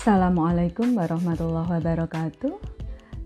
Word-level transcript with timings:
Assalamualaikum 0.00 0.96
warahmatullahi 0.96 1.76
wabarakatuh. 1.76 2.56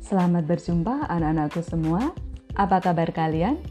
Selamat 0.03 0.43
berjumpa 0.43 1.07
anak-anakku 1.07 1.63
semua. 1.63 2.11
Apa 2.59 2.83
kabar 2.83 3.15
kalian? 3.15 3.63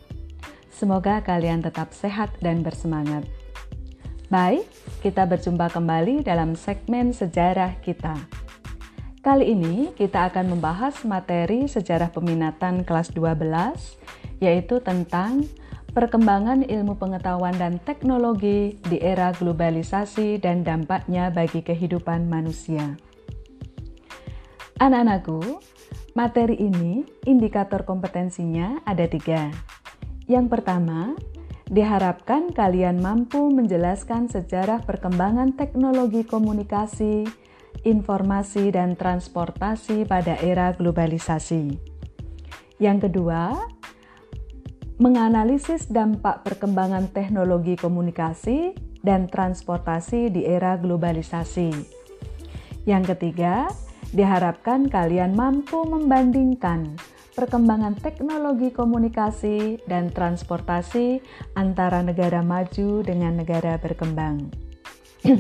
Semoga 0.71 1.20
kalian 1.20 1.60
tetap 1.60 1.92
sehat 1.92 2.31
dan 2.39 2.63
bersemangat. 2.63 3.28
Baik, 4.32 4.64
kita 5.04 5.28
berjumpa 5.28 5.75
kembali 5.75 6.24
dalam 6.24 6.55
segmen 6.55 7.11
sejarah 7.11 7.75
kita. 7.84 8.16
Kali 9.20 9.51
ini 9.51 9.92
kita 10.00 10.32
akan 10.32 10.56
membahas 10.56 11.04
materi 11.04 11.68
sejarah 11.68 12.07
peminatan 12.07 12.88
kelas 12.88 13.11
12 13.11 14.00
yaitu 14.39 14.79
tentang 14.79 15.43
perkembangan 15.94 16.66
ilmu 16.66 16.98
pengetahuan 16.98 17.54
dan 17.55 17.78
teknologi 17.86 18.82
di 18.89 18.98
era 18.98 19.30
globalisasi 19.32 20.42
dan 20.42 20.66
dampaknya 20.66 21.29
bagi 21.29 21.61
kehidupan 21.61 22.25
manusia. 22.25 22.97
Anak-anakku, 24.82 25.61
materi 26.18 26.57
ini 26.57 27.06
indikator 27.29 27.86
kompetensinya 27.86 28.82
ada 28.89 29.06
tiga. 29.06 29.54
Yang 30.25 30.50
pertama, 30.50 31.14
diharapkan 31.69 32.50
kalian 32.50 32.97
mampu 32.97 33.53
menjelaskan 33.53 34.33
sejarah 34.33 34.81
perkembangan 34.81 35.53
teknologi 35.53 36.25
komunikasi, 36.25 37.30
informasi, 37.86 38.73
dan 38.73 38.97
transportasi 38.97 40.09
pada 40.09 40.41
era 40.41 40.73
globalisasi. 40.73 41.94
Yang 42.81 43.09
kedua, 43.09 43.69
menganalisis 45.03 45.92
dampak 45.92 46.48
perkembangan 46.48 47.11
teknologi 47.11 47.75
komunikasi 47.75 48.72
dan 49.03 49.28
transportasi 49.28 50.31
di 50.31 50.48
era 50.48 50.80
globalisasi. 50.80 51.75
Yang 52.88 53.11
ketiga, 53.11 53.67
diharapkan 54.16 54.88
kalian 54.88 55.36
mampu 55.36 55.83
membandingkan 55.83 56.95
perkembangan 57.36 58.00
teknologi 58.00 58.72
komunikasi 58.72 59.83
dan 59.92 60.08
transportasi 60.08 61.20
antara 61.59 61.99
negara 61.99 62.39
maju 62.39 63.03
dengan 63.03 63.44
negara 63.44 63.75
berkembang. 63.83 64.55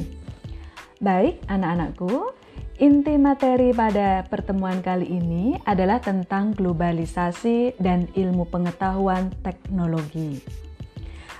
Baik, 1.07 1.39
anak-anakku, 1.47 2.35
Inti 2.83 3.15
materi 3.15 3.71
pada 3.71 4.27
pertemuan 4.27 4.83
kali 4.83 5.07
ini 5.07 5.55
adalah 5.63 6.03
tentang 6.03 6.51
globalisasi 6.51 7.79
dan 7.79 8.11
ilmu 8.11 8.51
pengetahuan 8.51 9.31
teknologi. 9.39 10.43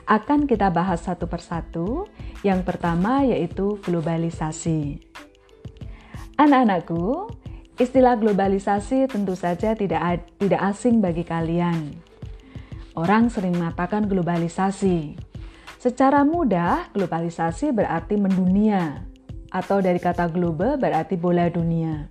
Akan 0.08 0.48
kita 0.48 0.72
bahas 0.72 1.04
satu 1.04 1.28
persatu. 1.28 2.08
Yang 2.48 2.64
pertama 2.64 3.28
yaitu 3.28 3.76
globalisasi. 3.84 5.04
Anak-anakku, 6.40 7.36
istilah 7.76 8.16
globalisasi 8.16 9.12
tentu 9.12 9.36
saja 9.36 9.76
tidak 9.76 10.24
tidak 10.40 10.64
asing 10.64 11.04
bagi 11.04 11.28
kalian. 11.28 11.92
Orang 12.96 13.28
sering 13.28 13.60
mengatakan 13.60 14.08
globalisasi. 14.08 15.20
Secara 15.76 16.24
mudah, 16.24 16.88
globalisasi 16.96 17.76
berarti 17.76 18.16
mendunia 18.16 19.12
atau 19.54 19.80
dari 19.80 20.02
kata 20.02 20.28
globe 20.34 20.82
berarti 20.82 21.14
bola 21.14 21.48
dunia. 21.48 22.10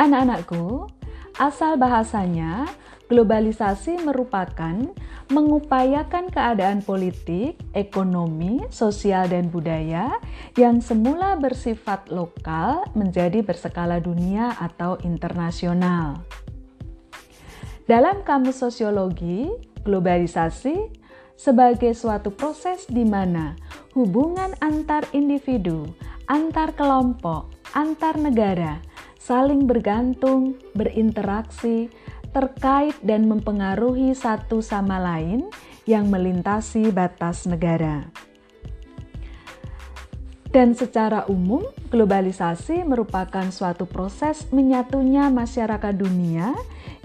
Anak-anakku, 0.00 0.88
asal 1.36 1.76
bahasanya 1.76 2.64
globalisasi 3.12 4.00
merupakan 4.00 4.80
mengupayakan 5.28 6.30
keadaan 6.30 6.80
politik, 6.80 7.58
ekonomi, 7.74 8.62
sosial, 8.70 9.26
dan 9.26 9.50
budaya 9.50 10.16
yang 10.54 10.78
semula 10.78 11.34
bersifat 11.36 12.06
lokal 12.08 12.86
menjadi 12.94 13.42
berskala 13.42 13.98
dunia 13.98 14.54
atau 14.58 14.96
internasional. 15.02 16.22
Dalam 17.90 18.22
kamus 18.22 18.62
sosiologi, 18.62 19.50
globalisasi 19.82 20.99
sebagai 21.40 21.96
suatu 21.96 22.28
proses 22.28 22.84
di 22.84 23.08
mana 23.08 23.56
hubungan 23.96 24.52
antar 24.60 25.08
individu, 25.16 25.88
antar 26.28 26.76
kelompok, 26.76 27.48
antar 27.72 28.20
negara 28.20 28.84
saling 29.20 29.68
bergantung, 29.68 30.58
berinteraksi, 30.72 31.86
terkait 32.32 32.96
dan 33.04 33.28
mempengaruhi 33.28 34.16
satu 34.16 34.64
sama 34.64 34.98
lain 34.98 35.46
yang 35.84 36.08
melintasi 36.08 36.90
batas 36.90 37.46
negara. 37.46 38.08
Dan 40.50 40.74
secara 40.74 41.30
umum, 41.30 41.62
globalisasi 41.94 42.82
merupakan 42.82 43.46
suatu 43.54 43.86
proses 43.86 44.50
menyatunya 44.50 45.30
masyarakat 45.30 45.94
dunia 45.94 46.58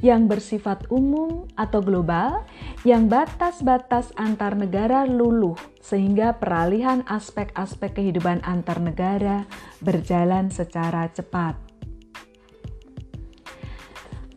yang 0.05 0.29
bersifat 0.29 0.85
umum 0.93 1.49
atau 1.57 1.81
global, 1.81 2.45
yang 2.85 3.09
batas-batas 3.09 4.13
antar 4.21 4.53
negara 4.53 5.09
luluh, 5.09 5.57
sehingga 5.81 6.37
peralihan 6.37 7.01
aspek-aspek 7.09 7.97
kehidupan 7.97 8.45
antar 8.45 8.77
negara 8.77 9.49
berjalan 9.81 10.53
secara 10.53 11.09
cepat. 11.09 11.57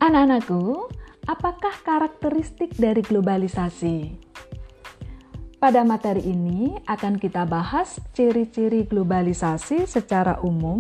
Anak-anakku, 0.01 0.89
apakah 1.29 1.75
karakteristik 1.85 2.73
dari 2.81 3.05
globalisasi? 3.05 4.25
Pada 5.59 5.83
materi 5.83 6.23
ini 6.23 6.79
akan 6.87 7.19
kita 7.19 7.43
bahas 7.43 7.99
ciri-ciri 8.15 8.87
globalisasi 8.87 9.91
secara 9.91 10.39
umum 10.47 10.79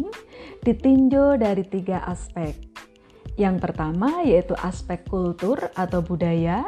ditinjau 0.62 1.34
dari 1.34 1.66
tiga 1.66 2.06
aspek, 2.06 2.54
yang 3.38 3.62
pertama 3.62 4.26
yaitu 4.26 4.58
aspek 4.58 5.06
kultur 5.06 5.70
atau 5.78 6.02
budaya, 6.02 6.66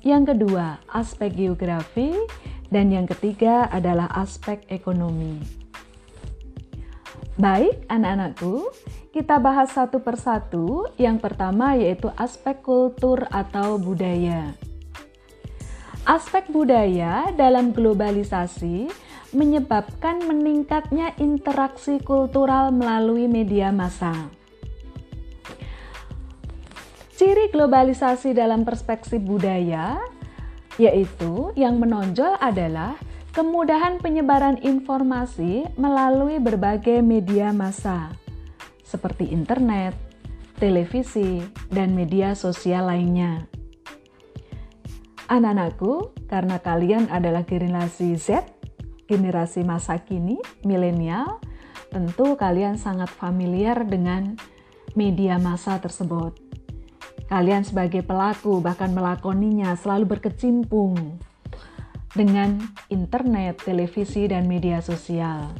yang 0.00 0.24
kedua 0.24 0.80
aspek 0.88 1.36
geografi, 1.36 2.16
dan 2.72 2.88
yang 2.88 3.04
ketiga 3.04 3.68
adalah 3.68 4.08
aspek 4.16 4.64
ekonomi. 4.72 5.38
Baik, 7.34 7.86
anak-anakku, 7.90 8.70
kita 9.10 9.42
bahas 9.42 9.74
satu 9.74 9.98
persatu. 10.02 10.86
Yang 10.98 11.18
pertama 11.18 11.74
yaitu 11.74 12.10
aspek 12.14 12.62
kultur 12.62 13.26
atau 13.30 13.78
budaya. 13.78 14.54
Aspek 16.06 16.46
budaya 16.52 17.32
dalam 17.34 17.74
globalisasi 17.74 18.86
menyebabkan 19.34 20.22
meningkatnya 20.22 21.10
interaksi 21.18 21.98
kultural 21.98 22.70
melalui 22.70 23.26
media 23.26 23.74
massa. 23.74 24.43
Ciri 27.24 27.48
globalisasi 27.48 28.36
dalam 28.36 28.68
perspektif 28.68 29.16
budaya 29.16 29.96
yaitu 30.76 31.56
yang 31.56 31.80
menonjol 31.80 32.36
adalah 32.36 33.00
kemudahan 33.32 33.96
penyebaran 33.96 34.60
informasi 34.60 35.64
melalui 35.80 36.36
berbagai 36.36 37.00
media 37.00 37.48
massa 37.48 38.12
seperti 38.84 39.32
internet, 39.32 39.96
televisi, 40.60 41.40
dan 41.72 41.96
media 41.96 42.36
sosial 42.36 42.92
lainnya. 42.92 43.48
Anak-anakku, 45.24 46.12
karena 46.28 46.60
kalian 46.60 47.08
adalah 47.08 47.48
generasi 47.48 48.20
Z, 48.20 48.44
generasi 49.08 49.64
masa 49.64 49.96
kini, 49.96 50.36
milenial, 50.60 51.40
tentu 51.88 52.36
kalian 52.36 52.76
sangat 52.76 53.08
familiar 53.08 53.80
dengan 53.88 54.36
media 54.92 55.40
massa 55.40 55.80
tersebut. 55.80 56.44
Kalian 57.24 57.64
sebagai 57.64 58.04
pelaku 58.04 58.60
bahkan 58.60 58.92
melakoninya 58.92 59.72
selalu 59.80 60.16
berkecimpung 60.16 61.16
dengan 62.14 62.62
internet, 62.92 63.64
televisi, 63.64 64.28
dan 64.30 64.46
media 64.46 64.78
sosial. 64.84 65.50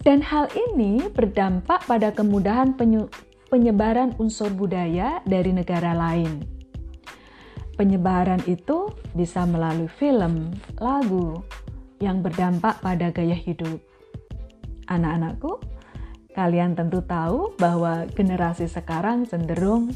Dan 0.00 0.24
hal 0.24 0.48
ini 0.56 1.12
berdampak 1.12 1.84
pada 1.84 2.12
kemudahan 2.14 2.72
penyebaran 3.52 4.16
unsur 4.16 4.48
budaya 4.54 5.20
dari 5.28 5.52
negara 5.52 5.92
lain. 5.92 6.40
Penyebaran 7.76 8.40
itu 8.44 8.92
bisa 9.16 9.44
melalui 9.48 9.88
film, 9.88 10.52
lagu 10.80 11.40
yang 12.00 12.20
berdampak 12.24 12.80
pada 12.80 13.12
gaya 13.12 13.36
hidup. 13.36 13.80
Anak-anakku, 14.88 15.60
Kalian 16.40 16.72
tentu 16.72 17.04
tahu 17.04 17.52
bahwa 17.60 18.08
generasi 18.16 18.64
sekarang 18.64 19.28
cenderung 19.28 19.92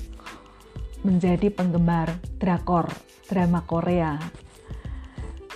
menjadi 1.00 1.48
penggemar 1.48 2.20
drakor, 2.36 2.84
drama 3.32 3.64
Korea. 3.64 4.20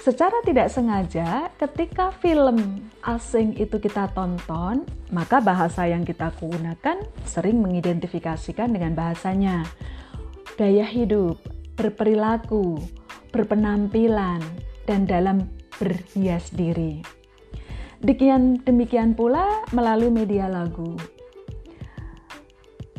Secara 0.00 0.40
tidak 0.49 0.73
sengaja, 0.73 1.52
ketika 1.61 2.08
film 2.25 2.88
asing 3.05 3.52
itu 3.61 3.76
kita 3.76 4.08
tonton, 4.17 4.88
maka 5.12 5.44
bahasa 5.44 5.85
yang 5.85 6.08
kita 6.08 6.32
gunakan 6.40 7.05
sering 7.29 7.61
mengidentifikasikan 7.61 8.73
dengan 8.73 8.96
bahasanya. 8.96 9.69
Gaya 10.56 10.88
hidup, 10.88 11.37
berperilaku, 11.76 12.81
berpenampilan, 13.29 14.40
dan 14.88 15.05
dalam 15.05 15.52
berhias 15.76 16.49
diri. 16.49 17.17
Demikian, 17.98 18.62
demikian 18.62 19.18
pula 19.18 19.66
melalui 19.74 20.14
media 20.14 20.46
lagu. 20.46 20.94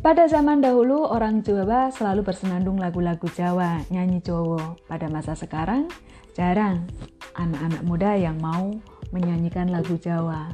Pada 0.00 0.28
zaman 0.28 0.64
dahulu, 0.64 1.08
orang 1.08 1.40
Jawa 1.44 1.92
selalu 1.92 2.24
bersenandung 2.24 2.80
lagu-lagu 2.80 3.28
Jawa, 3.32 3.84
nyanyi 3.92 4.20
Jawa. 4.24 4.76
Pada 4.88 5.08
masa 5.12 5.36
sekarang, 5.36 5.88
jarang 6.32 6.88
anak-anak 7.36 7.82
muda 7.84 8.12
yang 8.16 8.36
mau 8.40 8.76
menyanyikan 9.12 9.68
lagu 9.68 9.96
Jawa. 10.00 10.52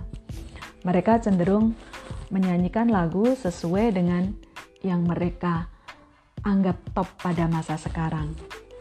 Mereka 0.82 1.22
cenderung 1.22 1.74
menyanyikan 2.30 2.90
lagu 2.90 3.34
sesuai 3.34 3.94
dengan 3.94 4.30
yang 4.82 5.06
mereka 5.06 5.70
anggap 6.46 6.78
top 6.94 7.06
pada 7.18 7.50
masa 7.50 7.74
sekarang. 7.78 8.30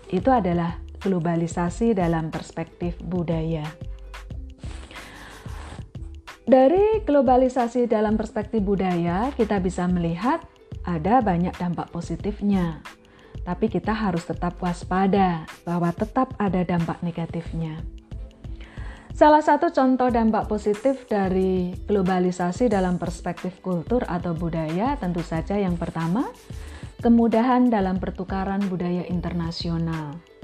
Itu 0.09 0.29
adalah 0.29 0.77
globalisasi 1.01 1.97
dalam 1.97 2.29
perspektif 2.29 2.97
budaya. 3.01 3.65
Dari 6.45 7.01
globalisasi 7.01 7.89
dalam 7.89 8.21
perspektif 8.21 8.61
budaya, 8.61 9.33
kita 9.33 9.57
bisa 9.57 9.89
melihat 9.89 10.45
ada 10.85 11.17
banyak 11.17 11.57
dampak 11.57 11.89
positifnya, 11.89 12.85
tapi 13.41 13.65
kita 13.65 13.89
harus 13.89 14.29
tetap 14.29 14.53
waspada 14.61 15.49
bahwa 15.65 15.89
tetap 15.89 16.37
ada 16.37 16.61
dampak 16.61 17.01
negatifnya. 17.01 17.81
Salah 19.09 19.41
satu 19.41 19.73
contoh 19.73 20.13
dampak 20.13 20.45
positif 20.45 21.09
dari 21.09 21.73
globalisasi 21.89 22.69
dalam 22.69 23.01
perspektif 23.01 23.57
kultur 23.65 24.05
atau 24.05 24.37
budaya 24.37 25.01
tentu 25.01 25.25
saja 25.25 25.57
yang 25.57 25.81
pertama, 25.81 26.29
kemudahan 27.01 27.73
dalam 27.73 27.97
pertukaran 27.97 28.61
budaya 28.69 29.01
internasional. 29.09 30.34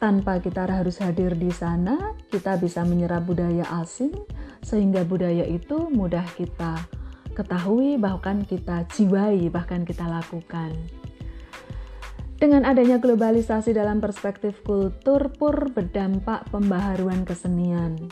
Tanpa 0.00 0.40
kita 0.40 0.64
harus 0.64 0.96
hadir 1.04 1.36
di 1.36 1.52
sana, 1.52 2.16
kita 2.32 2.56
bisa 2.56 2.80
menyerap 2.88 3.28
budaya 3.28 3.68
asing 3.84 4.16
sehingga 4.64 5.04
budaya 5.04 5.44
itu 5.44 5.92
mudah 5.92 6.24
kita 6.40 6.88
ketahui, 7.36 8.00
bahkan 8.00 8.40
kita 8.48 8.88
jiwai, 8.96 9.52
bahkan 9.52 9.84
kita 9.84 10.08
lakukan. 10.08 10.72
Dengan 12.40 12.64
adanya 12.64 12.96
globalisasi 12.96 13.76
dalam 13.76 14.00
perspektif 14.00 14.64
kultur, 14.64 15.28
pur 15.36 15.68
berdampak 15.68 16.48
pembaharuan 16.48 17.28
kesenian. 17.28 18.08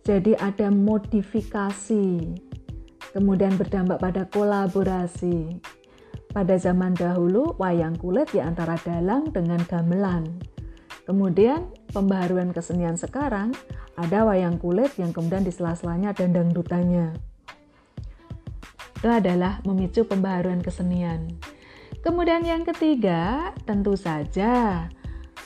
Jadi 0.00 0.32
ada 0.40 0.72
modifikasi, 0.72 2.32
kemudian 3.12 3.52
berdampak 3.60 4.00
pada 4.00 4.24
kolaborasi. 4.32 5.60
Pada 6.32 6.56
zaman 6.56 6.96
dahulu, 6.96 7.52
wayang 7.60 8.00
kulit 8.00 8.32
di 8.32 8.40
antara 8.40 8.80
dalang 8.80 9.28
dengan 9.28 9.60
gamelan. 9.68 10.55
Kemudian 11.06 11.70
pembaharuan 11.94 12.50
kesenian 12.50 12.98
sekarang, 12.98 13.54
ada 13.94 14.26
wayang 14.26 14.58
kulit 14.58 14.92
yang 14.98 15.14
kemudian 15.14 15.46
di 15.46 15.54
sela-selanya 15.54 16.12
ada 16.12 16.26
dangdutannya 16.26 17.36
itu 19.06 19.14
adalah 19.14 19.62
memicu 19.62 20.02
pembaharuan 20.02 20.58
kesenian. 20.58 21.30
Kemudian 22.02 22.42
yang 22.42 22.66
ketiga, 22.66 23.54
tentu 23.62 23.94
saja 23.94 24.88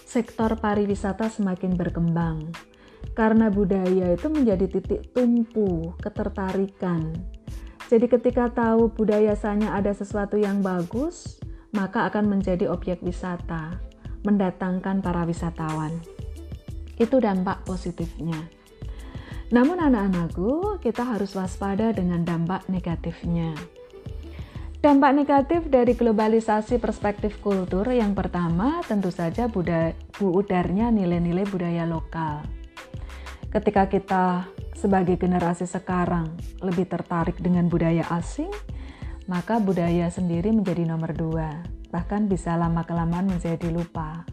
sektor 0.09 0.57
pariwisata 0.57 1.29
semakin 1.29 1.77
berkembang. 1.77 2.49
Karena 3.13 3.53
budaya 3.53 4.17
itu 4.17 4.33
menjadi 4.33 4.65
titik 4.65 5.13
tumpu 5.13 5.93
ketertarikan. 6.01 7.13
Jadi 7.93 8.09
ketika 8.09 8.49
tahu 8.49 8.89
budaya 8.89 9.37
sana 9.37 9.77
ada 9.77 9.93
sesuatu 9.93 10.41
yang 10.41 10.65
bagus, 10.65 11.37
maka 11.77 12.09
akan 12.09 12.33
menjadi 12.33 12.65
objek 12.71 13.05
wisata, 13.05 13.77
mendatangkan 14.27 15.01
para 15.01 15.25
wisatawan. 15.25 15.95
Itu 17.01 17.21
dampak 17.21 17.65
positifnya. 17.65 18.37
Namun 19.51 19.83
anak-anakku, 19.83 20.79
kita 20.79 21.03
harus 21.03 21.35
waspada 21.35 21.91
dengan 21.91 22.23
dampak 22.23 22.71
negatifnya. 22.71 23.57
Dampak 24.81 25.13
negatif 25.13 25.69
dari 25.69 25.93
globalisasi 25.93 26.81
perspektif 26.81 27.37
kultur 27.45 27.85
yang 27.93 28.17
pertama 28.17 28.81
tentu 28.89 29.13
saja 29.13 29.45
udarnya 30.23 30.89
nilai-nilai 30.89 31.45
budaya 31.45 31.85
lokal. 31.85 32.41
Ketika 33.53 33.91
kita 33.93 34.49
sebagai 34.73 35.21
generasi 35.21 35.69
sekarang 35.69 36.33
lebih 36.65 36.89
tertarik 36.89 37.37
dengan 37.37 37.69
budaya 37.69 38.09
asing, 38.15 38.49
maka 39.29 39.61
budaya 39.61 40.09
sendiri 40.09 40.49
menjadi 40.49 40.89
nomor 40.89 41.13
dua, 41.13 41.61
bahkan 41.91 42.27
bisa 42.31 42.55
lama-kelamaan 42.57 43.27
menjadi 43.29 43.69
lupa. 43.71 44.27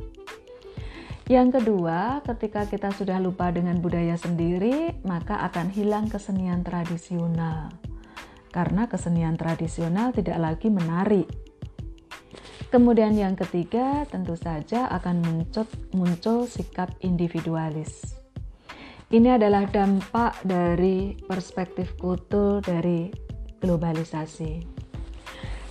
Yang 1.27 1.59
kedua, 1.59 2.23
ketika 2.23 2.63
kita 2.71 2.95
sudah 2.95 3.19
lupa 3.19 3.51
dengan 3.51 3.83
budaya 3.83 4.15
sendiri, 4.15 4.95
maka 5.03 5.43
akan 5.51 5.67
hilang 5.75 6.07
kesenian 6.07 6.63
tradisional. 6.63 7.67
Karena 8.47 8.87
kesenian 8.87 9.35
tradisional 9.35 10.15
tidak 10.15 10.39
lagi 10.39 10.71
menarik. 10.71 11.27
Kemudian 12.71 13.11
yang 13.19 13.35
ketiga, 13.35 14.07
tentu 14.07 14.39
saja 14.39 14.87
akan 14.87 15.19
muncul, 15.19 15.67
muncul 15.91 16.47
sikap 16.47 16.95
individualis. 17.03 18.15
Ini 19.07 19.39
adalah 19.39 19.67
dampak 19.67 20.43
dari 20.47 21.15
perspektif 21.15 21.95
kultur 21.99 22.63
dari 22.63 23.07
globalisasi. 23.59 24.76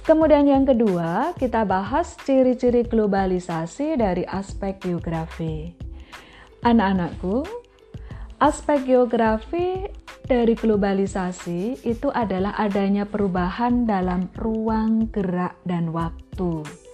Kemudian 0.06 0.46
yang 0.46 0.62
kedua, 0.62 1.34
kita 1.34 1.66
bahas 1.66 2.14
ciri-ciri 2.22 2.86
globalisasi 2.86 3.98
dari 3.98 4.22
aspek 4.22 4.78
geografi. 4.78 5.74
Anak-anakku, 6.62 7.42
aspek 8.38 8.86
geografi 8.86 9.90
dari 10.22 10.54
globalisasi 10.54 11.82
itu 11.82 12.06
adalah 12.14 12.54
adanya 12.54 13.02
perubahan 13.02 13.82
dalam 13.82 14.30
ruang 14.38 15.10
gerak 15.10 15.58
dan 15.66 15.90
waktu. 15.90 16.85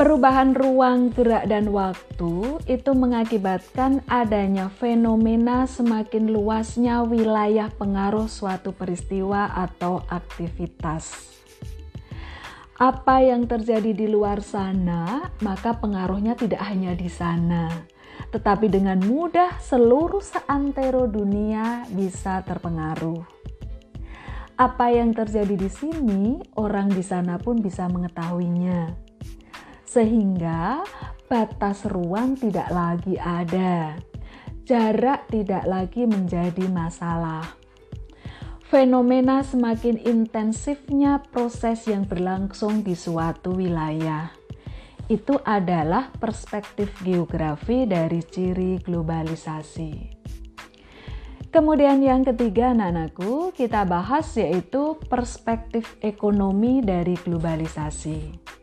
Perubahan 0.00 0.56
ruang 0.56 1.12
gerak 1.12 1.44
dan 1.44 1.68
waktu 1.76 2.56
itu 2.64 2.90
mengakibatkan 2.96 4.00
adanya 4.08 4.72
fenomena 4.72 5.68
semakin 5.68 6.32
luasnya 6.32 7.04
wilayah 7.04 7.68
pengaruh 7.76 8.24
suatu 8.24 8.72
peristiwa 8.72 9.52
atau 9.52 10.00
aktivitas 10.08 11.36
apa 12.80 13.20
yang 13.20 13.44
terjadi 13.44 13.92
di 13.92 14.08
luar 14.08 14.40
sana, 14.40 15.28
maka 15.44 15.76
pengaruhnya 15.76 16.32
tidak 16.32 16.64
hanya 16.64 16.96
di 16.96 17.12
sana, 17.12 17.68
tetapi 18.32 18.72
dengan 18.72 19.04
mudah 19.04 19.60
seluruh 19.60 20.24
seantero 20.24 21.04
dunia 21.04 21.84
bisa 21.92 22.40
terpengaruh. 22.40 23.20
Apa 24.56 24.96
yang 24.96 25.12
terjadi 25.12 25.60
di 25.60 25.68
sini, 25.68 26.40
orang 26.56 26.88
di 26.88 27.04
sana 27.04 27.36
pun 27.36 27.60
bisa 27.60 27.84
mengetahuinya, 27.84 29.09
sehingga 29.90 30.86
batas 31.26 31.82
ruang 31.90 32.38
tidak 32.38 32.70
lagi 32.70 33.18
ada, 33.18 33.98
jarak 34.62 35.26
tidak 35.34 35.66
lagi 35.66 36.06
menjadi 36.06 36.70
masalah 36.70 37.58
fenomena 38.70 39.42
semakin 39.42 39.98
intensifnya 39.98 41.18
proses 41.34 41.90
yang 41.90 42.06
berlangsung 42.06 42.86
di 42.86 42.94
suatu 42.94 43.58
wilayah. 43.58 44.30
Itu 45.10 45.42
adalah 45.42 46.14
perspektif 46.14 46.94
geografi 47.02 47.82
dari 47.82 48.22
ciri 48.22 48.78
globalisasi. 48.78 50.22
Kemudian 51.50 51.98
yang 51.98 52.22
ketiga 52.22 52.70
anak-anakku 52.70 53.50
kita 53.58 53.82
bahas 53.82 54.38
yaitu 54.38 54.94
perspektif 55.10 55.98
ekonomi 55.98 56.78
dari 56.78 57.18
globalisasi. 57.18 58.59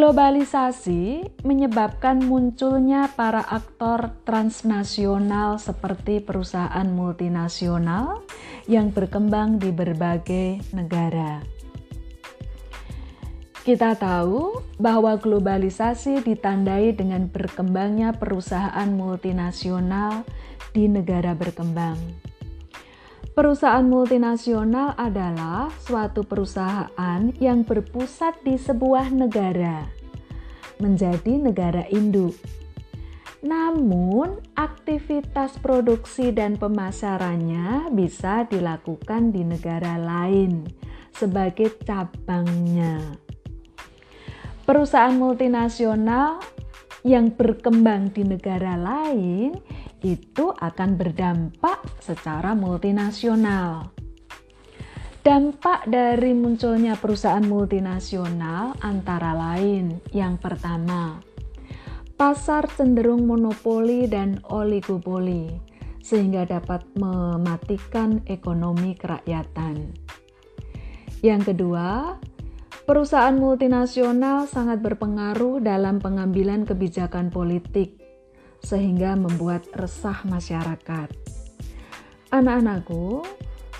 Globalisasi 0.00 1.28
menyebabkan 1.44 2.24
munculnya 2.24 3.12
para 3.12 3.44
aktor 3.44 4.16
transnasional 4.24 5.60
seperti 5.60 6.24
perusahaan 6.24 6.88
multinasional 6.88 8.24
yang 8.64 8.96
berkembang 8.96 9.60
di 9.60 9.68
berbagai 9.68 10.64
negara. 10.72 11.44
Kita 13.60 13.92
tahu 13.92 14.64
bahwa 14.80 15.20
globalisasi 15.20 16.24
ditandai 16.24 16.96
dengan 16.96 17.28
berkembangnya 17.28 18.16
perusahaan 18.16 18.88
multinasional 18.88 20.24
di 20.72 20.88
negara 20.88 21.36
berkembang. 21.36 22.29
Perusahaan 23.30 23.86
multinasional 23.86 24.98
adalah 24.98 25.70
suatu 25.78 26.26
perusahaan 26.26 27.30
yang 27.38 27.62
berpusat 27.62 28.42
di 28.42 28.58
sebuah 28.58 29.14
negara, 29.14 29.86
menjadi 30.82 31.38
negara 31.38 31.86
induk. 31.94 32.34
Namun, 33.40 34.42
aktivitas 34.58 35.62
produksi 35.62 36.34
dan 36.34 36.58
pemasarannya 36.58 37.94
bisa 37.94 38.50
dilakukan 38.50 39.30
di 39.30 39.46
negara 39.46 39.94
lain 39.96 40.66
sebagai 41.14 41.78
cabangnya. 41.86 43.14
Perusahaan 44.66 45.14
multinasional 45.14 46.42
yang 47.06 47.32
berkembang 47.32 48.12
di 48.12 48.26
negara 48.26 48.76
lain 48.76 49.56
itu 50.00 50.52
akan 50.56 50.96
berdampak 50.96 51.80
secara 52.00 52.56
multinasional. 52.56 53.92
Dampak 55.20 55.84
dari 55.84 56.32
munculnya 56.32 56.96
perusahaan 56.96 57.44
multinasional 57.44 58.72
antara 58.80 59.36
lain 59.36 60.00
yang 60.16 60.40
pertama, 60.40 61.20
pasar 62.16 62.64
cenderung 62.72 63.28
monopoli 63.28 64.08
dan 64.08 64.40
oligopoli 64.48 65.60
sehingga 66.00 66.48
dapat 66.48 66.88
mematikan 66.96 68.24
ekonomi 68.24 68.96
kerakyatan. 68.96 69.92
Yang 71.20 71.52
kedua, 71.52 72.16
perusahaan 72.88 73.36
multinasional 73.36 74.48
sangat 74.48 74.80
berpengaruh 74.80 75.60
dalam 75.60 76.00
pengambilan 76.00 76.64
kebijakan 76.64 77.28
politik 77.28 77.99
sehingga 78.60 79.16
membuat 79.16 79.66
resah 79.74 80.22
masyarakat. 80.28 81.08
Anak-anakku, 82.30 83.26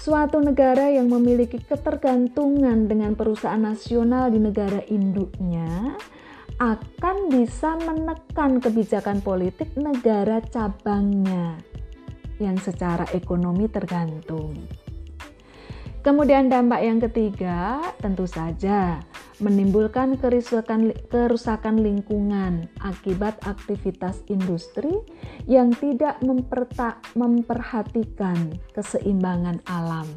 Suatu 0.01 0.41
negara 0.41 0.89
yang 0.89 1.13
memiliki 1.13 1.61
ketergantungan 1.61 2.89
dengan 2.89 3.13
perusahaan 3.13 3.61
nasional 3.61 4.33
di 4.33 4.41
negara 4.41 4.81
induknya 4.89 5.93
akan 6.57 7.29
bisa 7.29 7.77
menekan 7.85 8.65
kebijakan 8.65 9.21
politik 9.21 9.69
negara 9.77 10.41
cabangnya 10.41 11.61
yang 12.41 12.57
secara 12.57 13.05
ekonomi 13.13 13.69
tergantung. 13.69 14.57
Kemudian 16.01 16.49
dampak 16.49 16.81
yang 16.81 16.97
ketiga 16.97 17.77
tentu 18.01 18.25
saja 18.25 19.05
menimbulkan 19.37 20.17
kerusakan, 20.17 20.97
kerusakan 21.13 21.85
lingkungan 21.85 22.73
akibat 22.81 23.37
aktivitas 23.45 24.25
industri 24.33 24.97
yang 25.45 25.77
tidak 25.77 26.17
memperta, 26.25 26.97
memperhatikan 27.13 28.57
keseimbangan 28.73 29.61
alam. 29.69 30.09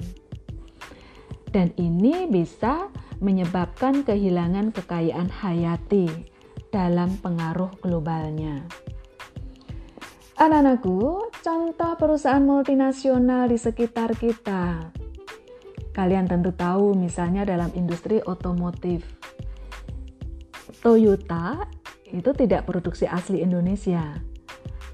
Dan 1.52 1.76
ini 1.76 2.32
bisa 2.32 2.88
menyebabkan 3.20 4.08
kehilangan 4.08 4.72
kekayaan 4.72 5.28
hayati 5.28 6.08
dalam 6.72 7.12
pengaruh 7.20 7.76
globalnya. 7.84 8.64
Anak-anakku, 10.40 11.28
contoh 11.44 11.94
perusahaan 12.00 12.42
multinasional 12.42 13.52
di 13.52 13.60
sekitar 13.60 14.16
kita 14.18 15.03
Kalian 15.94 16.26
tentu 16.26 16.50
tahu 16.50 16.98
misalnya 16.98 17.46
dalam 17.46 17.70
industri 17.78 18.18
otomotif. 18.26 19.06
Toyota 20.82 21.70
itu 22.10 22.34
tidak 22.34 22.66
produksi 22.68 23.06
asli 23.08 23.46
Indonesia, 23.46 24.20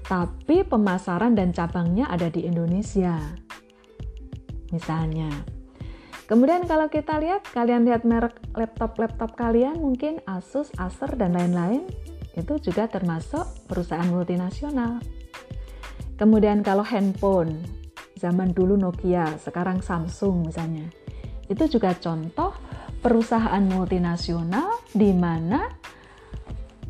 tapi 0.06 0.62
pemasaran 0.62 1.34
dan 1.34 1.50
cabangnya 1.50 2.06
ada 2.06 2.28
di 2.28 2.46
Indonesia. 2.46 3.16
Misalnya. 4.70 5.28
Kemudian 6.30 6.62
kalau 6.70 6.86
kita 6.86 7.18
lihat, 7.18 7.42
kalian 7.50 7.82
lihat 7.82 8.06
merek 8.06 8.38
laptop-laptop 8.54 9.34
kalian 9.34 9.82
mungkin 9.82 10.22
Asus, 10.30 10.70
Acer 10.78 11.18
dan 11.18 11.34
lain-lain, 11.34 11.90
itu 12.38 12.54
juga 12.62 12.86
termasuk 12.86 13.42
perusahaan 13.66 14.06
multinasional. 14.06 15.02
Kemudian 16.14 16.62
kalau 16.62 16.86
handphone, 16.86 17.58
zaman 18.20 18.52
dulu 18.52 18.76
Nokia, 18.76 19.40
sekarang 19.40 19.80
Samsung 19.80 20.52
misalnya. 20.52 20.84
Itu 21.48 21.64
juga 21.72 21.96
contoh 21.96 22.52
perusahaan 23.00 23.64
multinasional 23.64 24.84
di 24.92 25.16
mana 25.16 25.72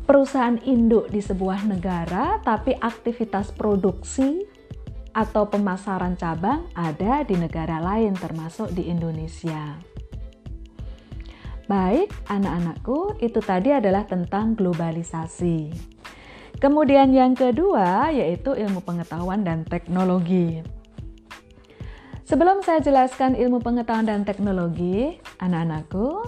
perusahaan 0.03 0.59
induk 0.67 1.07
di 1.07 1.23
sebuah 1.23 1.63
negara 1.63 2.43
tapi 2.43 2.75
aktivitas 2.75 3.55
produksi 3.55 4.43
atau 5.15 5.47
pemasaran 5.47 6.19
cabang 6.19 6.67
ada 6.75 7.23
di 7.23 7.39
negara 7.39 7.79
lain 7.79 8.11
termasuk 8.15 8.75
di 8.75 8.91
Indonesia. 8.91 9.79
Baik, 11.71 12.11
anak-anakku, 12.27 13.15
itu 13.23 13.39
tadi 13.39 13.71
adalah 13.71 14.03
tentang 14.03 14.59
globalisasi. 14.59 15.71
Kemudian 16.59 17.15
yang 17.15 17.31
kedua 17.31 18.11
yaitu 18.11 18.51
ilmu 18.53 18.83
pengetahuan 18.83 19.47
dan 19.47 19.63
teknologi. 19.63 20.59
Sebelum 22.31 22.63
saya 22.63 22.79
jelaskan 22.79 23.35
ilmu 23.35 23.59
pengetahuan 23.59 24.07
dan 24.07 24.23
teknologi, 24.23 25.19
anak-anakku, 25.43 26.23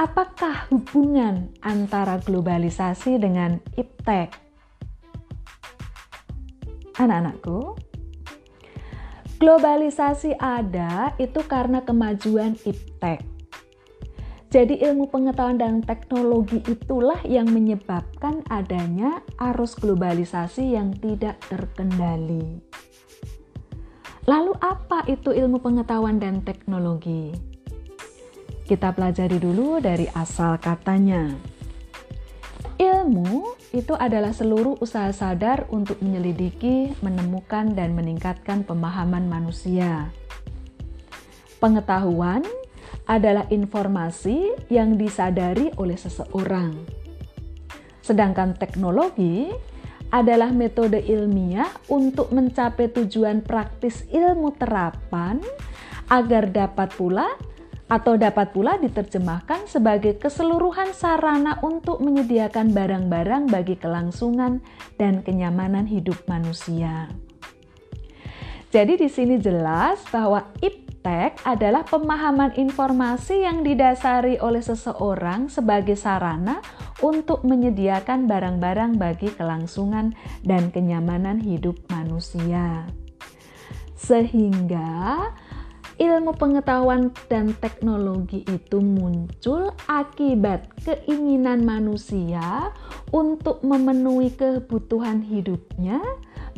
apakah 0.00 0.72
hubungan 0.72 1.52
antara 1.60 2.16
globalisasi 2.16 3.20
dengan 3.20 3.60
iptek? 3.76 4.32
Anak-anakku, 6.96 7.76
globalisasi 9.36 10.40
ada 10.40 11.12
itu 11.20 11.44
karena 11.44 11.84
kemajuan 11.84 12.56
iptek. 12.64 13.20
Jadi 14.48 14.80
ilmu 14.80 15.12
pengetahuan 15.12 15.60
dan 15.60 15.84
teknologi 15.84 16.64
itulah 16.64 17.20
yang 17.28 17.52
menyebabkan 17.52 18.40
adanya 18.48 19.20
arus 19.36 19.76
globalisasi 19.76 20.72
yang 20.72 20.96
tidak 20.96 21.36
terkendali. 21.52 22.64
Lalu 24.28 24.52
apa 24.60 25.08
itu 25.08 25.32
ilmu 25.32 25.64
pengetahuan 25.64 26.20
dan 26.20 26.44
teknologi? 26.44 27.32
Kita 28.68 28.92
pelajari 28.92 29.40
dulu 29.40 29.80
dari 29.80 30.04
asal 30.12 30.60
katanya. 30.60 31.32
Ilmu 32.80 33.60
itu 33.76 33.92
adalah 33.92 34.32
seluruh 34.32 34.80
usaha 34.80 35.12
sadar 35.12 35.68
untuk 35.68 36.00
menyelidiki, 36.00 36.96
menemukan, 37.04 37.76
dan 37.76 37.92
meningkatkan 37.92 38.64
pemahaman 38.64 39.28
manusia. 39.28 40.08
Pengetahuan 41.60 42.40
adalah 43.04 43.44
informasi 43.52 44.56
yang 44.72 44.96
disadari 44.96 45.68
oleh 45.76 45.98
seseorang, 45.98 46.72
sedangkan 48.00 48.56
teknologi 48.56 49.52
adalah 50.10 50.50
metode 50.50 50.98
ilmiah 50.98 51.70
untuk 51.86 52.34
mencapai 52.34 52.90
tujuan 52.90 53.42
praktis 53.46 54.04
ilmu 54.10 54.54
terapan 54.58 55.38
agar 56.10 56.50
dapat 56.50 56.90
pula 56.98 57.26
atau 57.90 58.14
dapat 58.14 58.54
pula 58.54 58.78
diterjemahkan 58.78 59.66
sebagai 59.66 60.14
keseluruhan 60.18 60.94
sarana 60.94 61.58
untuk 61.62 61.98
menyediakan 61.98 62.70
barang-barang 62.70 63.50
bagi 63.50 63.74
kelangsungan 63.74 64.62
dan 64.94 65.26
kenyamanan 65.26 65.90
hidup 65.90 66.18
manusia. 66.30 67.10
Jadi 68.70 69.02
di 69.02 69.08
sini 69.10 69.34
jelas 69.42 70.06
bahwa 70.14 70.46
iptek 71.00 71.40
adalah 71.48 71.80
pemahaman 71.88 72.52
informasi 72.60 73.48
yang 73.48 73.64
didasari 73.64 74.36
oleh 74.36 74.60
seseorang 74.60 75.48
sebagai 75.48 75.96
sarana 75.96 76.60
untuk 77.00 77.40
menyediakan 77.40 78.28
barang-barang 78.28 79.00
bagi 79.00 79.32
kelangsungan 79.32 80.12
dan 80.44 80.68
kenyamanan 80.68 81.40
hidup 81.40 81.80
manusia. 81.88 82.84
Sehingga 83.96 85.32
ilmu 85.96 86.36
pengetahuan 86.36 87.16
dan 87.32 87.56
teknologi 87.56 88.44
itu 88.44 88.84
muncul 88.84 89.72
akibat 89.88 90.68
keinginan 90.84 91.64
manusia 91.64 92.76
untuk 93.08 93.64
memenuhi 93.64 94.36
kebutuhan 94.36 95.24
hidupnya, 95.24 96.04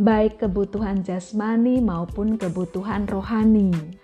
baik 0.02 0.42
kebutuhan 0.42 1.06
jasmani 1.06 1.78
maupun 1.78 2.34
kebutuhan 2.34 3.06
rohani. 3.06 4.01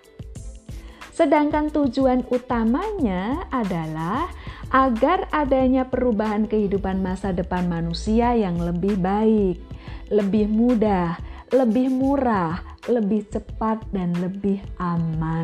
Sedangkan 1.19 1.67
tujuan 1.67 2.23
utamanya 2.31 3.43
adalah 3.51 4.31
agar 4.71 5.27
adanya 5.35 5.83
perubahan 5.83 6.47
kehidupan 6.47 7.03
masa 7.03 7.35
depan 7.35 7.67
manusia 7.67 8.31
yang 8.39 8.55
lebih 8.55 8.95
baik, 8.95 9.59
lebih 10.07 10.47
mudah, 10.47 11.19
lebih 11.51 11.91
murah, 11.91 12.63
lebih 12.87 13.27
cepat, 13.27 13.83
dan 13.91 14.15
lebih 14.23 14.63
aman. 14.79 15.43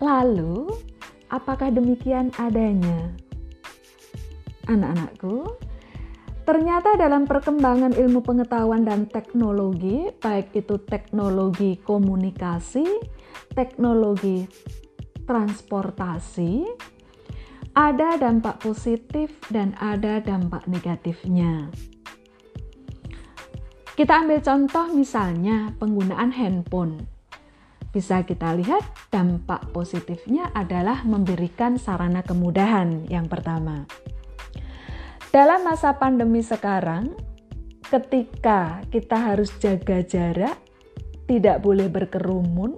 Lalu, 0.00 0.72
apakah 1.28 1.68
demikian 1.68 2.32
adanya? 2.40 3.12
Anak-anakku, 4.72 5.52
ternyata 6.50 6.98
dalam 6.98 7.30
perkembangan 7.30 7.94
ilmu 7.94 8.26
pengetahuan 8.26 8.82
dan 8.82 9.06
teknologi, 9.06 10.10
baik 10.18 10.50
itu 10.58 10.82
teknologi 10.82 11.78
komunikasi, 11.78 12.82
teknologi 13.54 14.50
transportasi, 15.30 16.66
ada 17.78 18.18
dampak 18.18 18.58
positif 18.58 19.30
dan 19.46 19.78
ada 19.78 20.18
dampak 20.18 20.66
negatifnya. 20.66 21.70
Kita 23.94 24.26
ambil 24.26 24.42
contoh 24.42 24.90
misalnya 24.90 25.70
penggunaan 25.78 26.34
handphone. 26.34 27.06
Bisa 27.94 28.26
kita 28.26 28.58
lihat 28.58 28.82
dampak 29.14 29.70
positifnya 29.70 30.50
adalah 30.50 31.06
memberikan 31.06 31.78
sarana 31.78 32.26
kemudahan 32.26 33.06
yang 33.06 33.30
pertama. 33.30 33.86
Dalam 35.30 35.62
masa 35.62 35.94
pandemi 35.94 36.42
sekarang, 36.42 37.14
ketika 37.86 38.82
kita 38.90 39.14
harus 39.14 39.54
jaga 39.62 40.02
jarak, 40.02 40.58
tidak 41.30 41.62
boleh 41.62 41.86
berkerumun, 41.86 42.74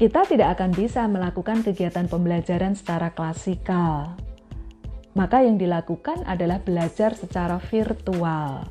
kita 0.00 0.24
tidak 0.24 0.56
akan 0.56 0.72
bisa 0.72 1.04
melakukan 1.04 1.60
kegiatan 1.60 2.08
pembelajaran 2.08 2.72
secara 2.72 3.12
klasikal. 3.12 4.16
Maka 5.12 5.44
yang 5.44 5.60
dilakukan 5.60 6.24
adalah 6.24 6.64
belajar 6.64 7.12
secara 7.12 7.60
virtual. 7.60 8.64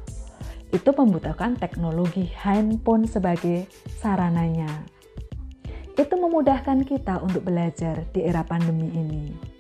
Itu 0.74 0.98
membutuhkan 0.98 1.62
teknologi 1.62 2.26
handphone 2.42 3.06
sebagai 3.06 3.70
sarananya. 4.02 4.82
Itu 5.94 6.18
memudahkan 6.18 6.90
kita 6.90 7.22
untuk 7.22 7.46
belajar 7.46 8.02
di 8.10 8.26
era 8.26 8.42
pandemi 8.42 8.90
ini. 8.90 9.51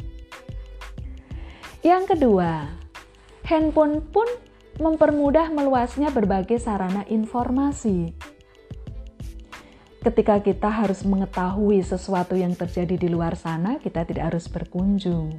Yang 1.81 2.17
kedua, 2.17 2.69
handphone 3.45 4.05
pun 4.05 4.29
mempermudah 4.77 5.49
meluasnya 5.49 6.13
berbagai 6.13 6.61
sarana 6.61 7.05
informasi 7.09 8.13
ketika 10.01 10.41
kita 10.41 10.65
harus 10.65 11.05
mengetahui 11.05 11.85
sesuatu 11.85 12.33
yang 12.33 12.57
terjadi 12.57 12.97
di 12.97 13.07
luar 13.07 13.37
sana, 13.37 13.77
kita 13.77 14.01
tidak 14.01 14.33
harus 14.33 14.49
berkunjung. 14.49 15.29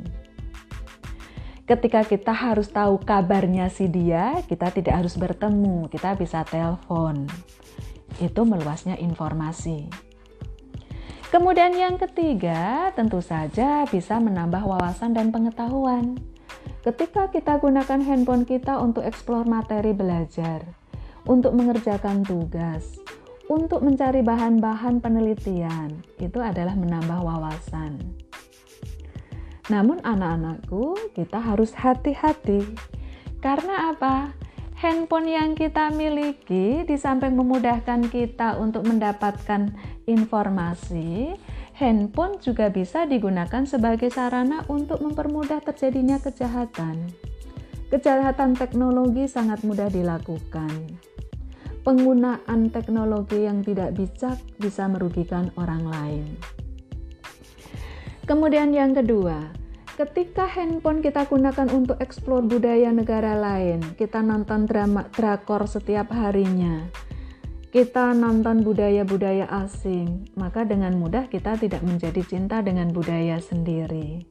Ketika 1.66 2.06
kita 2.06 2.30
harus 2.30 2.70
tahu 2.70 3.02
kabarnya 3.02 3.66
si 3.70 3.90
dia, 3.90 4.38
kita 4.46 4.70
tidak 4.70 5.02
harus 5.02 5.18
bertemu, 5.18 5.90
kita 5.90 6.14
bisa 6.14 6.46
telepon. 6.46 7.26
Itu 8.22 8.46
meluasnya 8.46 8.98
informasi. 9.02 9.90
Kemudian 11.32 11.72
yang 11.74 11.96
ketiga, 11.98 12.92
tentu 12.92 13.24
saja 13.24 13.88
bisa 13.88 14.20
menambah 14.20 14.62
wawasan 14.62 15.16
dan 15.16 15.32
pengetahuan. 15.32 16.20
Ketika 16.82 17.30
kita 17.30 17.62
gunakan 17.62 18.02
handphone 18.02 18.42
kita 18.42 18.78
untuk 18.82 19.06
eksplor 19.06 19.46
materi 19.46 19.94
belajar, 19.94 20.66
untuk 21.30 21.54
mengerjakan 21.54 22.26
tugas, 22.26 22.98
untuk 23.46 23.86
mencari 23.86 24.24
bahan-bahan 24.26 24.98
penelitian 24.98 26.02
itu 26.18 26.38
adalah 26.42 26.74
menambah 26.74 27.22
wawasan. 27.22 28.02
Namun 29.70 30.02
anak-anakku, 30.02 31.14
kita 31.14 31.38
harus 31.38 31.70
hati-hati. 31.78 32.66
Karena 33.38 33.94
apa? 33.94 34.34
Handphone 34.82 35.30
yang 35.30 35.54
kita 35.54 35.94
miliki 35.94 36.82
di 36.82 36.96
samping 36.98 37.38
memudahkan 37.38 38.10
kita 38.10 38.58
untuk 38.58 38.82
mendapatkan 38.82 39.70
informasi, 40.10 41.38
handphone 41.82 42.38
juga 42.38 42.70
bisa 42.70 43.02
digunakan 43.02 43.66
sebagai 43.66 44.14
sarana 44.14 44.62
untuk 44.70 45.02
mempermudah 45.02 45.58
terjadinya 45.66 46.22
kejahatan. 46.22 47.10
Kejahatan 47.90 48.54
teknologi 48.54 49.26
sangat 49.26 49.66
mudah 49.66 49.90
dilakukan 49.90 50.70
penggunaan 51.82 52.70
teknologi 52.70 53.42
yang 53.42 53.66
tidak 53.66 53.98
bijak 53.98 54.38
bisa 54.58 54.86
merugikan 54.86 55.50
orang 55.58 55.82
lain. 55.82 56.26
Kemudian 58.22 58.70
yang 58.70 58.94
kedua, 58.94 59.50
ketika 59.98 60.46
handphone 60.46 61.02
kita 61.02 61.26
gunakan 61.26 61.66
untuk 61.74 61.98
eksplor 61.98 62.46
budaya 62.46 62.94
negara 62.94 63.34
lain, 63.34 63.82
kita 63.98 64.22
nonton 64.22 64.70
drama 64.70 65.10
drakor 65.10 65.66
setiap 65.66 66.14
harinya, 66.14 66.86
kita 67.72 68.12
nonton 68.12 68.60
budaya-budaya 68.60 69.48
asing, 69.64 70.28
maka 70.36 70.68
dengan 70.68 70.92
mudah 71.00 71.24
kita 71.32 71.56
tidak 71.56 71.80
menjadi 71.80 72.20
cinta 72.20 72.60
dengan 72.60 72.92
budaya 72.92 73.40
sendiri. 73.40 74.28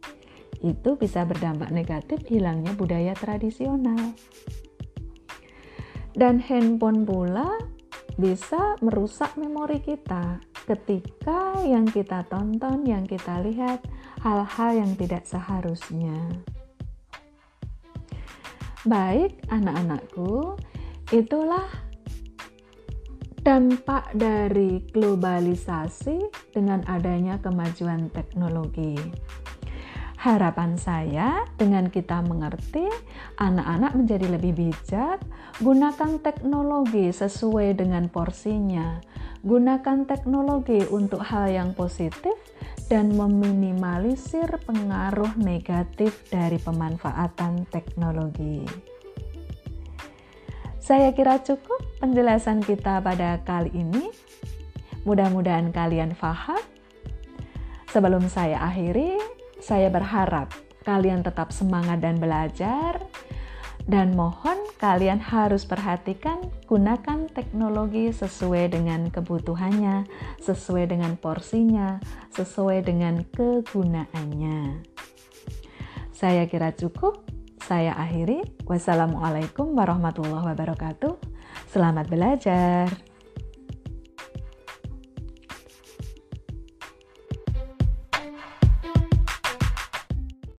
Itu 0.62 0.93
bisa 0.93 1.25
berdampak 1.25 1.74
negatif 1.74 2.21
hilangnya 2.29 2.77
budaya 2.77 3.17
tradisional. 3.17 4.13
Dan 6.13 6.38
handphone 6.38 7.01
pula 7.01 7.50
bisa 8.13 8.77
merusak 8.77 9.33
memori 9.42 9.81
kita 9.81 10.37
ketika 10.70 11.57
yang 11.66 11.89
kita 11.89 12.22
tonton, 12.29 12.85
yang 12.85 13.09
kita 13.09 13.42
lihat 13.42 13.81
hal-hal 14.22 14.85
yang 14.85 14.94
tidak 14.94 15.25
seharusnya. 15.25 16.13
Baik, 18.85 19.33
anak-anakku, 19.50 20.61
itulah 21.09 21.80
dampak 23.42 24.14
dari 24.14 24.86
globalisasi 24.94 26.54
dengan 26.54 26.86
adanya 26.86 27.42
kemajuan 27.42 28.14
teknologi. 28.14 28.94
Harapan 30.22 30.77
saya 30.77 31.50
dengan 31.58 31.90
kita 31.90 32.22
mengerti, 32.22 32.86
anak-anak 33.42 33.98
menjadi 33.98 34.38
lebih 34.38 34.54
bijak, 34.54 35.18
gunakan 35.58 36.22
teknologi 36.22 37.10
sesuai 37.10 37.82
dengan 37.82 38.06
porsinya, 38.06 39.01
gunakan 39.42 40.06
teknologi 40.06 40.86
untuk 40.94 41.25
hal 41.25 41.50
yang 41.50 41.74
positif, 41.74 42.38
dan 42.86 43.10
meminimalisir 43.18 44.62
pengaruh 44.70 45.34
negatif 45.42 46.30
dari 46.30 46.62
pemanfaatan 46.62 47.66
teknologi. 47.74 48.91
Saya 50.81 51.13
kira 51.13 51.37
cukup 51.46 51.77
penjelasan 52.01 52.65
kita 52.65 52.98
pada 53.05 53.37
kali 53.46 53.70
ini. 53.70 54.09
Mudah-mudahan 55.05 55.70
kalian 55.70 56.17
paham. 56.17 56.57
Sebelum 57.94 58.25
saya 58.25 58.57
akhiri, 58.65 59.22
saya 59.61 59.94
berharap 59.94 60.50
kalian 60.81 61.22
tetap 61.22 61.53
semangat 61.53 62.01
dan 62.01 62.17
belajar, 62.17 62.98
dan 63.85 64.17
mohon 64.17 64.57
kalian 64.81 65.22
harus 65.22 65.70
perhatikan 65.70 66.41
gunakan 66.65 67.29
teknologi 67.29 68.09
sesuai 68.09 68.74
dengan 68.74 69.13
kebutuhannya, 69.13 70.09
sesuai 70.41 70.89
dengan 70.89 71.13
porsinya, 71.13 72.01
sesuai 72.33 72.89
dengan 72.89 73.22
kegunaannya. 73.29 74.81
Saya 76.09 76.50
kira 76.50 76.74
cukup. 76.74 77.41
Saya 77.72 77.96
akhiri. 77.96 78.44
Wassalamualaikum 78.68 79.72
warahmatullahi 79.79 80.44
wabarakatuh. 80.44 81.16
Selamat 81.72 82.03
belajar. 82.12 82.92